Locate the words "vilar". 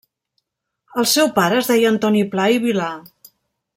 2.65-2.93